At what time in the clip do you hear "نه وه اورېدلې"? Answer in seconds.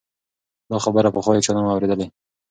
1.55-2.07